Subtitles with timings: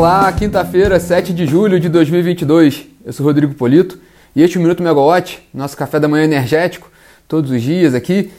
[0.00, 2.86] Olá, quinta-feira, 7 de julho de 2022.
[3.04, 3.98] Eu sou Rodrigo Polito
[4.34, 6.90] e este é o Minuto Megawatt, nosso café da manhã energético,
[7.28, 8.32] todos os dias aqui,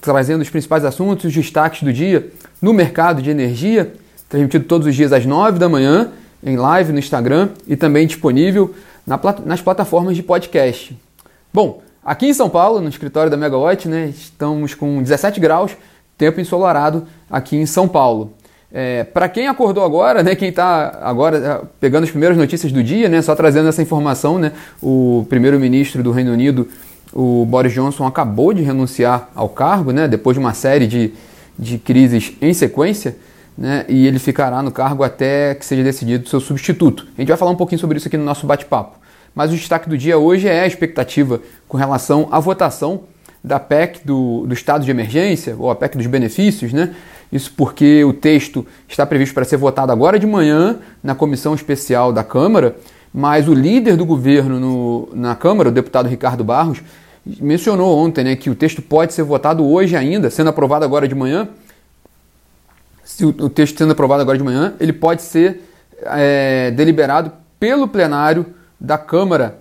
[0.00, 2.30] trazendo os principais assuntos, os destaques do dia
[2.62, 3.94] no mercado de energia,
[4.28, 8.72] transmitido todos os dias às 9 da manhã, em live no Instagram e também disponível
[9.04, 10.96] na, nas plataformas de podcast.
[11.52, 15.72] Bom, aqui em São Paulo, no escritório da Megawatt, né, estamos com 17 graus,
[16.16, 18.37] tempo ensolarado aqui em São Paulo.
[18.70, 22.82] É, para quem acordou agora, né, quem está agora é, pegando as primeiras notícias do
[22.82, 26.68] dia, né, só trazendo essa informação, né, o primeiro-ministro do Reino Unido,
[27.12, 31.14] o Boris Johnson, acabou de renunciar ao cargo, né, depois de uma série de,
[31.58, 33.16] de crises em sequência,
[33.56, 37.06] né, e ele ficará no cargo até que seja decidido seu substituto.
[37.16, 38.98] A gente vai falar um pouquinho sobre isso aqui no nosso bate-papo.
[39.34, 43.02] Mas o destaque do dia hoje é a expectativa com relação à votação
[43.42, 46.94] da PEC do, do estado de emergência, ou a PEC dos benefícios, né?
[47.30, 52.12] Isso porque o texto está previsto para ser votado agora de manhã na comissão especial
[52.12, 52.76] da Câmara,
[53.12, 56.80] mas o líder do governo no, na Câmara, o deputado Ricardo Barros,
[57.40, 61.14] mencionou ontem né, que o texto pode ser votado hoje ainda, sendo aprovado agora de
[61.14, 61.48] manhã.
[63.04, 65.62] Se o, o texto sendo aprovado agora de manhã, ele pode ser
[66.02, 68.46] é, deliberado pelo plenário
[68.80, 69.58] da Câmara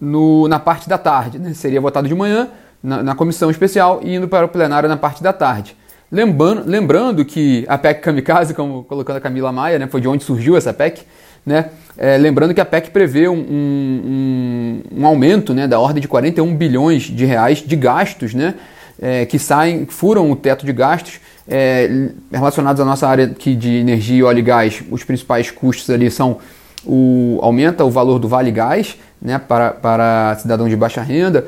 [0.00, 1.38] no, na parte da tarde.
[1.38, 1.54] Né?
[1.54, 2.48] Seria votado de manhã
[2.82, 5.76] na, na comissão especial e indo para o plenário na parte da tarde.
[6.14, 10.22] Lembrando, lembrando que a PEC Kamikaze, como colocando a Camila Maia, né, foi de onde
[10.22, 11.02] surgiu essa PEC,
[11.44, 16.06] né, é, lembrando que a PEC prevê um, um, um, aumento né, da ordem de
[16.06, 18.54] 41 bilhões de reais de gastos né,
[19.02, 23.74] é, que saem, furam o teto de gastos é, relacionados à nossa área aqui de
[23.74, 24.84] energia, óleo e gás.
[24.92, 26.38] Os principais custos ali são
[26.86, 31.44] o, aumenta o valor do Vale Gás né, para, para cidadãos de baixa renda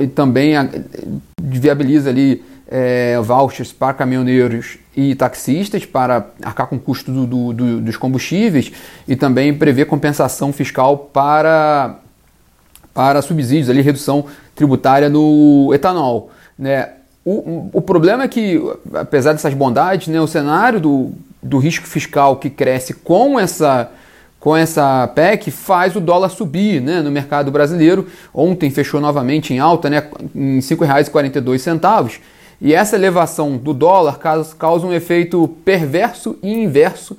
[0.00, 0.68] e também a,
[1.40, 7.52] viabiliza ali é, vouchers para caminhoneiros e taxistas para arcar com o custo do, do,
[7.52, 8.70] do, dos combustíveis
[9.06, 11.96] e também prever compensação fiscal para,
[12.92, 16.30] para subsídios, ali, redução tributária no etanol.
[16.58, 16.90] Né?
[17.24, 18.60] O, o problema é que,
[18.94, 23.90] apesar dessas bondades, né, o cenário do, do risco fiscal que cresce com essa
[24.40, 28.06] com essa PEC faz o dólar subir né, no mercado brasileiro.
[28.32, 32.20] Ontem fechou novamente em alta, né, em R$ 5,42.
[32.60, 34.18] E essa elevação do dólar
[34.58, 37.16] causa um efeito perverso e inverso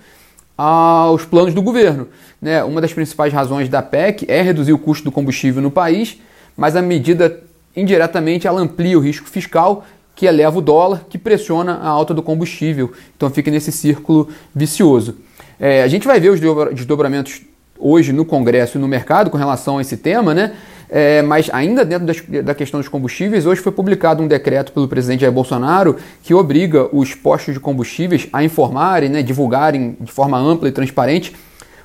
[0.58, 2.08] aos planos do governo.
[2.42, 2.62] Né?
[2.64, 6.18] Uma das principais razões da PEC é reduzir o custo do combustível no país,
[6.58, 7.42] mas a medida
[7.76, 12.22] indiretamente ela amplia o risco fiscal que eleva o dólar, que pressiona a alta do
[12.22, 12.92] combustível.
[13.16, 15.16] Então fica nesse círculo vicioso.
[15.58, 16.42] É, a gente vai ver os
[16.74, 17.42] desdobramentos
[17.78, 20.56] hoje no Congresso e no mercado com relação a esse tema, né?
[20.92, 24.88] É, mas ainda dentro das, da questão dos combustíveis, hoje foi publicado um decreto pelo
[24.88, 30.38] presidente Jair Bolsonaro que obriga os postos de combustíveis a informarem, né, divulgarem de forma
[30.40, 31.36] ampla e transparente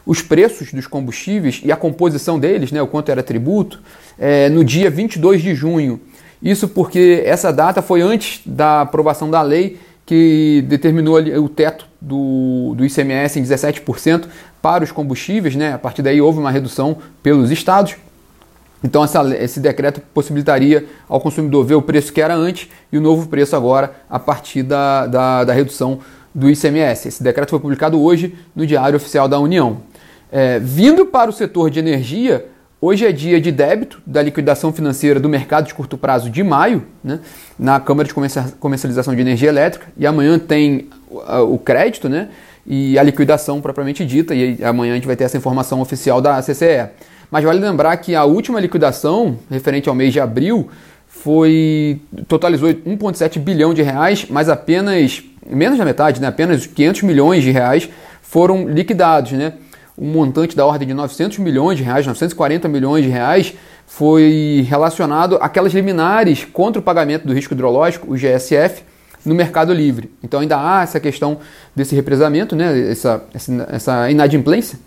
[0.06, 3.82] os preços dos combustíveis e a composição deles, né, o quanto era tributo,
[4.18, 6.00] é, no dia 22 de junho.
[6.42, 12.74] Isso porque essa data foi antes da aprovação da lei que determinou o teto do,
[12.76, 14.26] do ICMS em 17%
[14.60, 15.72] para os combustíveis, né?
[15.72, 17.96] A partir daí houve uma redução pelos estados.
[18.84, 23.00] Então essa, esse decreto possibilitaria ao consumidor ver o preço que era antes e o
[23.00, 26.00] novo preço agora a partir da, da, da redução
[26.34, 27.08] do ICMS.
[27.08, 29.78] Esse decreto foi publicado hoje no Diário Oficial da União.
[30.30, 32.46] É, vindo para o setor de energia,
[32.78, 36.84] hoje é dia de débito da liquidação financeira do mercado de curto prazo de maio,
[37.02, 37.20] né,
[37.58, 38.12] na Câmara de
[38.60, 40.88] Comercialização de Energia Elétrica, e amanhã tem
[41.48, 42.28] o crédito né,
[42.66, 46.42] e a liquidação propriamente dita, e amanhã a gente vai ter essa informação oficial da
[46.42, 46.90] CCE.
[47.34, 50.70] Mas vale lembrar que a última liquidação, referente ao mês de abril,
[51.08, 57.42] foi totalizou 1,7 bilhão de reais, mas apenas menos da metade, né, apenas 500 milhões
[57.42, 57.88] de reais
[58.22, 59.54] foram liquidados, né?
[59.98, 63.52] Um montante da ordem de 900 milhões de reais, 940 milhões de reais,
[63.84, 68.84] foi relacionado àquelas liminares contra o pagamento do risco hidrológico, o GSF,
[69.26, 70.08] no mercado livre.
[70.22, 71.38] Então ainda há essa questão
[71.74, 73.24] desse represamento, né, essa,
[73.72, 74.78] essa inadimplência.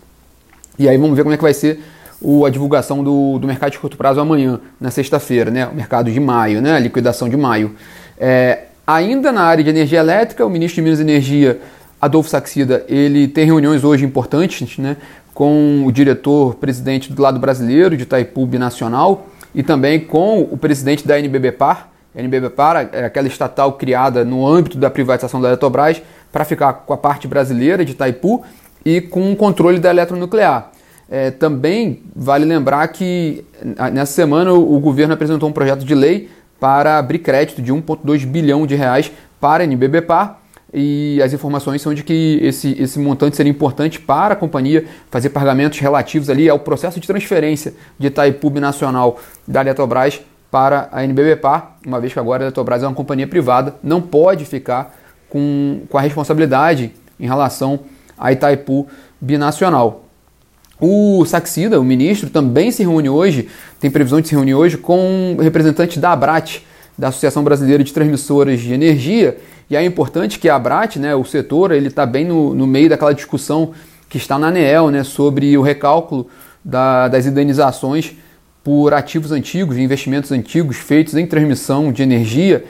[0.78, 1.78] E aí vamos ver como é que vai ser
[2.20, 5.66] o, a divulgação do, do mercado de curto prazo amanhã, na sexta-feira, né?
[5.66, 6.72] o mercado de maio, né?
[6.72, 7.74] a liquidação de maio.
[8.18, 11.60] É, ainda na área de energia elétrica, o ministro de Minas e Energia,
[12.00, 14.96] Adolfo Saxida, ele tem reuniões hoje importantes né?
[15.32, 21.18] com o diretor-presidente do lado brasileiro de Itaipu Nacional e também com o presidente da
[21.18, 21.88] NBBPAR.
[22.14, 26.96] NBBPAR é aquela estatal criada no âmbito da privatização da Eletrobras para ficar com a
[26.96, 28.44] parte brasileira de Itaipu
[28.84, 30.72] e com o controle da eletronuclear.
[31.10, 33.44] É, também vale lembrar que
[33.92, 36.28] nessa semana o, governo apresentou um projeto de lei
[36.60, 39.10] para abrir crédito de 1,2 bilhão de reais
[39.40, 40.38] para a NBBPAR,
[40.72, 45.30] e as informações são de que esse, esse montante seria importante para a companhia fazer
[45.30, 50.20] pagamentos relativos ali ao processo de transferência de Itaipu Nacional da Eletrobras
[50.50, 54.44] para a NBBPAR, uma vez que agora a Eletrobras é uma companhia privada, não pode
[54.44, 54.94] ficar
[55.28, 57.80] com, com a responsabilidade em relação
[58.18, 58.86] a Itaipu
[59.20, 60.07] Binacional.
[60.80, 63.48] O Saxida, o ministro, também se reúne hoje,
[63.80, 66.64] tem previsão de se reunir hoje com representantes da ABRAT,
[66.96, 69.38] da Associação Brasileira de Transmissoras de Energia,
[69.70, 72.88] e é importante que a ABRAT, né, o setor, ele está bem no, no meio
[72.88, 73.72] daquela discussão
[74.08, 76.28] que está na ANEEL né, sobre o recálculo
[76.64, 78.12] da, das indenizações
[78.64, 82.64] por ativos antigos, investimentos antigos feitos em transmissão de energia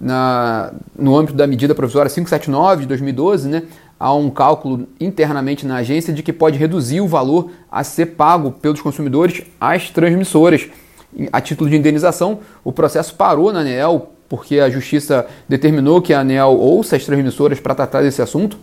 [0.00, 3.62] na, no âmbito da medida provisória 579 de 2012, né,
[4.00, 8.50] há um cálculo internamente na agência de que pode reduzir o valor a ser pago
[8.50, 10.66] pelos consumidores às transmissoras.
[11.30, 16.20] A título de indenização, o processo parou na ANEEL porque a justiça determinou que a
[16.20, 18.56] ANEEL ouça as transmissoras para tratar desse assunto.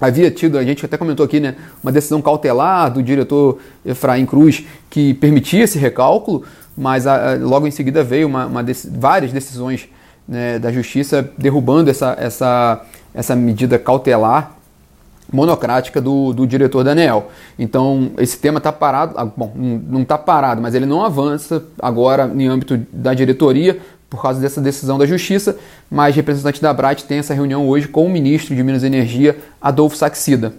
[0.00, 4.64] Havia tido, a gente até comentou aqui, né, uma decisão cautelar do diretor Efraim Cruz
[4.88, 6.44] que permitia esse recálculo,
[6.76, 8.64] mas a, a, logo em seguida veio uma, uma
[8.98, 9.88] várias decisões
[10.26, 12.84] né, da justiça derrubando essa, essa,
[13.14, 14.52] essa medida cautelar
[15.32, 17.30] monocrática do, do diretor da ANEEL.
[17.58, 22.30] Então, esse tema está parado, ah, bom, não está parado, mas ele não avança agora
[22.34, 23.80] em âmbito da diretoria
[24.10, 25.56] por causa dessa decisão da Justiça,
[25.90, 29.36] mas representante da Brat tem essa reunião hoje com o ministro de Minas e Energia,
[29.60, 30.52] Adolfo Saxida.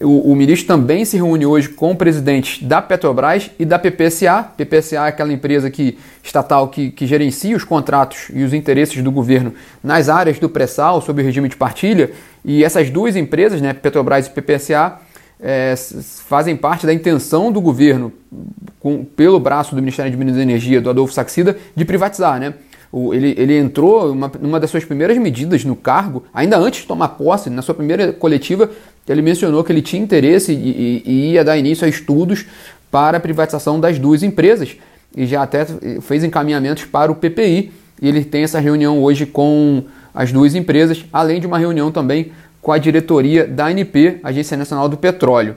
[0.00, 4.44] O, o, ministro também se reúne hoje com presidentes da Petrobras e da PPSA.
[4.56, 9.12] PPSA é aquela empresa que, estatal que, que gerencia os contratos e os interesses do
[9.12, 9.52] governo
[9.84, 12.12] nas áreas do pré-sal, sob o regime de partilha.
[12.42, 14.98] E essas duas empresas, né, Petrobras e PPSA,
[15.38, 15.74] é,
[16.26, 18.10] fazem parte da intenção do governo,
[18.78, 22.40] com, pelo braço do Ministério de Minas e Energia, do Adolfo Saxida, de privatizar.
[22.40, 22.54] Né?
[22.92, 26.86] O, ele, ele entrou uma, numa das suas primeiras medidas no cargo, ainda antes de
[26.86, 28.70] tomar posse, na sua primeira coletiva,
[29.08, 32.46] ele mencionou que ele tinha interesse e, e, ia dar início a estudos
[32.90, 34.76] para a privatização das duas empresas
[35.16, 35.66] e já até
[36.00, 37.72] fez encaminhamentos para o PPI.
[38.00, 42.32] E ele tem essa reunião hoje com as duas empresas, além de uma reunião também
[42.60, 45.56] com a diretoria da ANP, Agência Nacional do Petróleo.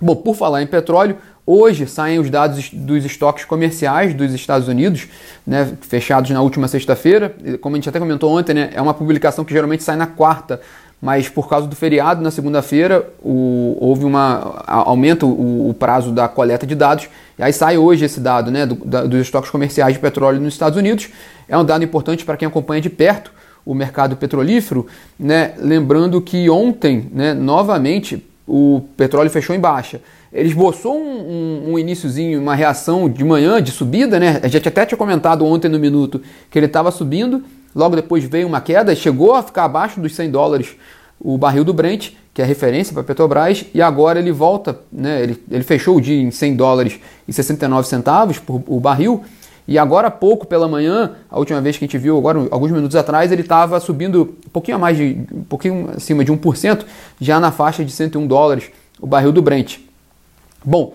[0.00, 1.16] Bom, por falar em petróleo,
[1.46, 5.06] hoje saem os dados dos estoques comerciais dos Estados Unidos,
[5.46, 7.34] né, fechados na última sexta-feira.
[7.60, 10.60] Como a gente até comentou ontem, né, é uma publicação que geralmente sai na quarta
[11.04, 16.66] mas por causa do feriado na segunda-feira houve uma aumenta o, o, prazo da coleta
[16.66, 17.10] de dados.
[17.38, 20.54] E aí sai hoje esse dado né, do, da, dos estoques comerciais de petróleo nos
[20.54, 21.10] Estados Unidos.
[21.46, 23.30] É um dado importante para quem acompanha de perto
[23.66, 24.86] o mercado petrolífero
[25.18, 30.00] né, lembrando que ontem né, novamente o petróleo fechou em baixa.
[30.32, 34.40] Ele esboçou um, um, um iníciozinho, uma reação de manhã de subida, né?
[34.42, 38.46] A gente até tinha comentado ontem no minuto que ele estava subindo, Logo depois veio
[38.46, 40.76] uma queda, chegou a ficar abaixo dos 100 dólares
[41.20, 45.22] o barril do Brent, que é referência para a Petrobras, e agora ele volta, né,
[45.22, 49.24] ele, ele fechou o dia em 100 dólares e 69 centavos por o barril,
[49.66, 52.70] e agora há pouco pela manhã, a última vez que a gente viu, agora alguns
[52.70, 56.84] minutos atrás, ele estava subindo um pouquinho a mais de, um pouquinho acima de 1%,
[57.20, 58.70] já na faixa de 101 dólares
[59.00, 59.78] o barril do Brent.
[60.62, 60.94] Bom,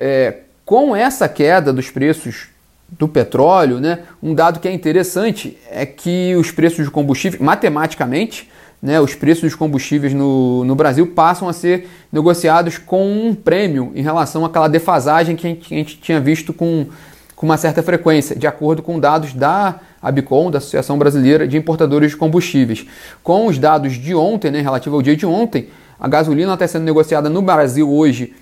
[0.00, 2.48] é, com essa queda dos preços
[2.88, 8.48] do petróleo, né, um dado que é interessante é que os preços de combustível, matematicamente,
[8.80, 13.90] né, os preços dos combustíveis no, no Brasil passam a ser negociados com um prêmio
[13.94, 16.86] em relação àquela defasagem que a gente, a gente tinha visto com,
[17.34, 22.12] com uma certa frequência, de acordo com dados da ABICOM, da Associação Brasileira de Importadores
[22.12, 22.86] de Combustíveis.
[23.22, 25.68] Com os dados de ontem, né, relativo ao dia de ontem,
[25.98, 28.34] a gasolina está sendo negociada no Brasil hoje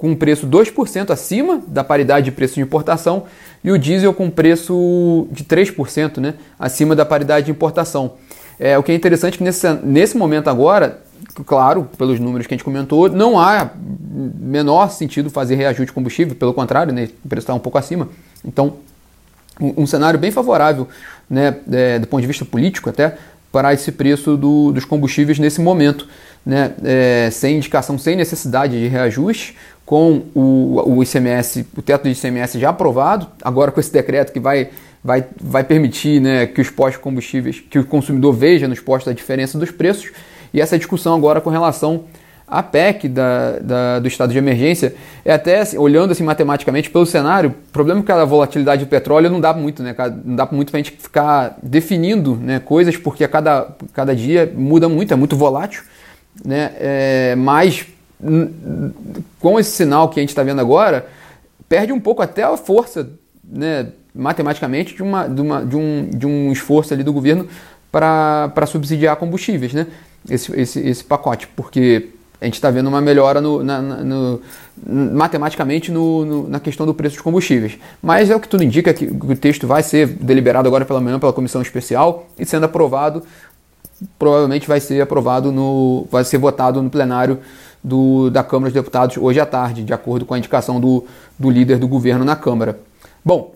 [0.00, 3.24] com um preço 2% acima da paridade de preço de importação
[3.62, 8.14] e o diesel com preço de 3% né, acima da paridade de importação.
[8.58, 11.02] É, o que é interessante é que nesse, nesse momento agora,
[11.44, 13.72] claro, pelos números que a gente comentou, não há
[14.40, 18.08] menor sentido fazer reajuste de combustível, pelo contrário, né, o preço está um pouco acima.
[18.42, 18.76] Então,
[19.60, 20.88] um, um cenário bem favorável
[21.28, 23.18] né, é, do ponto de vista político até
[23.52, 26.08] para esse preço do, dos combustíveis nesse momento,
[26.44, 29.56] né, é, sem indicação, sem necessidade de reajuste,
[29.90, 34.38] com o, o ICMS, o teto de ICMS já aprovado, agora com esse decreto que
[34.38, 34.70] vai,
[35.02, 39.14] vai, vai permitir né, que os postos combustíveis, que o consumidor veja nos postos a
[39.14, 40.12] diferença dos preços,
[40.54, 42.04] e essa discussão agora com relação
[42.46, 44.94] à PEC da, da, do estado de emergência
[45.24, 49.28] é até olhando assim matematicamente pelo cenário, o problema é que a volatilidade do petróleo
[49.28, 49.94] não dá muito, né?
[50.24, 54.52] Não dá muito para a gente ficar definindo né, coisas, porque a cada, cada dia
[54.56, 55.82] muda muito, é muito volátil,
[56.44, 56.72] né?
[56.76, 57.86] É, mas
[59.38, 61.06] com esse sinal que a gente está vendo agora,
[61.68, 63.08] perde um pouco até a força,
[63.42, 67.48] né, matematicamente, de, uma, de, uma, de, um, de um esforço ali do governo
[67.90, 69.72] para subsidiar combustíveis.
[69.72, 69.86] Né?
[70.28, 72.08] esse, esse, esse pacote, porque
[72.40, 74.40] a gente está vendo uma melhora no, na, no,
[74.86, 77.78] matematicamente no, no, na questão do preço dos combustíveis.
[78.02, 81.18] Mas é o que tudo indica que o texto vai ser deliberado agora pela manhã
[81.18, 83.22] pela comissão especial e sendo aprovado,
[84.18, 86.06] provavelmente vai ser aprovado no.
[86.10, 87.38] vai ser votado no plenário
[87.82, 91.04] do, da Câmara dos Deputados hoje à tarde, de acordo com a indicação do,
[91.38, 92.78] do líder do governo na Câmara.
[93.24, 93.54] Bom,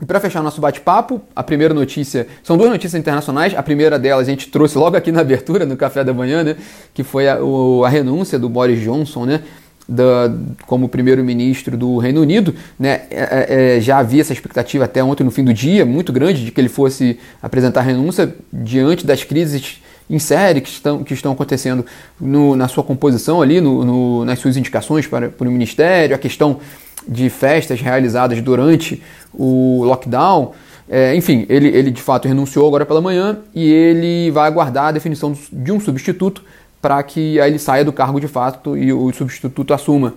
[0.00, 3.54] e para fechar nosso bate-papo, a primeira notícia, são duas notícias internacionais.
[3.54, 6.56] A primeira delas a gente trouxe logo aqui na abertura, no café da manhã, né,
[6.92, 9.42] que foi a, o, a renúncia do Boris Johnson, né,
[9.88, 10.32] da,
[10.66, 12.54] como primeiro-ministro do Reino Unido.
[12.78, 16.12] Né, é, é, é, já havia essa expectativa até ontem no fim do dia, muito
[16.12, 21.12] grande, de que ele fosse apresentar renúncia diante das crises em série que estão, que
[21.12, 21.84] estão acontecendo
[22.20, 26.18] no, na sua composição ali, no, no, nas suas indicações para, para o Ministério, a
[26.18, 26.58] questão
[27.06, 29.02] de festas realizadas durante
[29.32, 30.52] o lockdown.
[30.88, 34.92] É, enfim, ele, ele de fato renunciou agora pela manhã e ele vai aguardar a
[34.92, 36.44] definição de um substituto
[36.86, 40.14] para que ele saia do cargo de fato e o substituto assuma.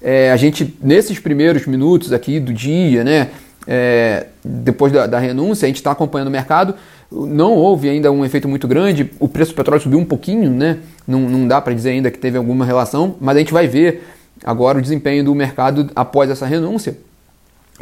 [0.00, 3.30] É, a gente, nesses primeiros minutos aqui do dia, né,
[3.66, 6.76] é, depois da, da, renúncia, a gente está acompanhando o mercado.
[7.10, 9.10] Não houve ainda um efeito muito grande.
[9.18, 10.78] O preço do petróleo subiu um pouquinho, né?
[11.08, 14.06] Não, não dá para dizer ainda que teve alguma relação, mas a gente vai ver
[14.44, 16.96] agora o desempenho do mercado após essa renúncia.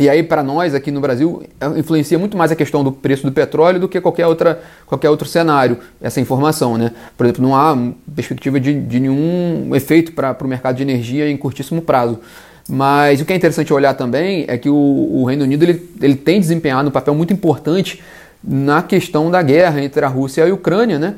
[0.00, 1.42] E aí, para nós aqui no Brasil,
[1.76, 5.28] influencia muito mais a questão do preço do petróleo do que qualquer, outra, qualquer outro
[5.28, 6.78] cenário, essa informação.
[6.78, 6.92] Né?
[7.18, 7.76] Por exemplo, não há
[8.16, 12.18] perspectiva de, de nenhum efeito para o mercado de energia em curtíssimo prazo.
[12.66, 16.14] Mas o que é interessante olhar também é que o, o Reino Unido ele, ele
[16.14, 18.02] tem desempenhado um papel muito importante
[18.42, 21.16] na questão da guerra entre a Rússia e a Ucrânia, né?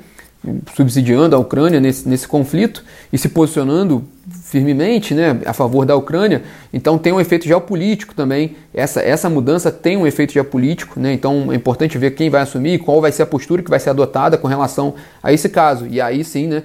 [0.75, 4.05] subsidiando a Ucrânia nesse, nesse conflito e se posicionando
[4.53, 6.43] firmemente né, a favor da Ucrânia,
[6.75, 8.55] então tem um efeito geopolítico também.
[8.75, 12.79] Essa, essa mudança tem um efeito geopolítico, né, então é importante ver quem vai assumir,
[12.81, 15.87] qual vai ser a postura que vai ser adotada com relação a esse caso.
[15.89, 16.65] E aí sim, né,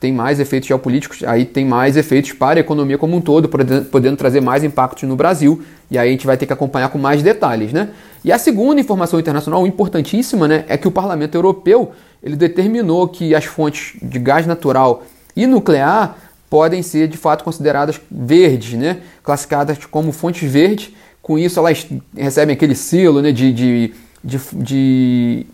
[0.00, 4.16] tem mais efeitos geopolíticos, aí tem mais efeitos para a economia como um todo, podendo
[4.16, 7.22] trazer mais impactos no Brasil, e aí a gente vai ter que acompanhar com mais
[7.22, 7.70] detalhes.
[7.70, 7.90] Né?
[8.24, 13.34] E a segunda informação internacional importantíssima né, é que o Parlamento Europeu ele determinou que
[13.34, 15.02] as fontes de gás natural
[15.36, 16.16] e nuclear
[16.48, 18.98] podem ser de fato consideradas verdes, né?
[19.22, 20.90] classificadas como fontes verdes.
[21.20, 21.86] Com isso, elas
[22.16, 25.46] recebem aquele selo né, de, de, de, de,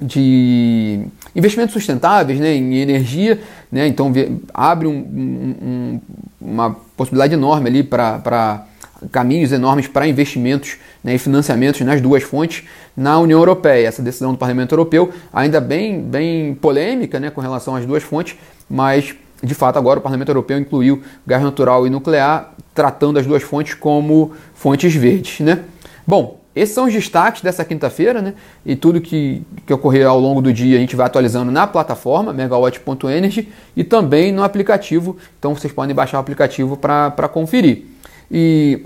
[0.00, 1.00] de
[1.34, 3.40] investimentos sustentáveis né, em energia.
[3.70, 3.86] Né?
[3.86, 4.12] Então,
[4.52, 6.00] abre um, um,
[6.40, 8.66] uma possibilidade enorme ali para
[9.10, 12.64] caminhos enormes para investimentos né, e financiamentos nas duas fontes
[12.96, 13.88] na União Europeia.
[13.88, 18.36] Essa decisão do Parlamento Europeu, ainda bem, bem polêmica né, com relação às duas fontes,
[18.68, 23.42] mas de fato, agora o Parlamento Europeu incluiu gás natural e nuclear, tratando as duas
[23.42, 25.40] fontes como fontes verdes.
[25.40, 25.60] Né?
[26.06, 28.34] Bom, esses são os destaques dessa quinta-feira, né?
[28.64, 32.32] E tudo que, que ocorrer ao longo do dia a gente vai atualizando na plataforma
[32.32, 35.16] megawatt.energy e também no aplicativo.
[35.38, 37.86] Então vocês podem baixar o aplicativo para conferir.
[38.30, 38.84] E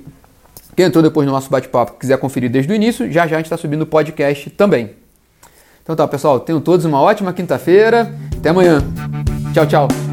[0.77, 3.47] quem entrou depois no nosso bate-papo quiser conferir desde o início, já já a gente
[3.47, 4.91] está subindo o podcast também.
[5.83, 8.15] Então tá, pessoal, tenham todos uma ótima quinta-feira.
[8.39, 8.81] Até amanhã.
[9.53, 10.06] Tchau, tchau.